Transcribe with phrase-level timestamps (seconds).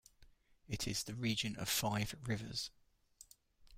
[0.67, 2.71] It is the region of five rivers.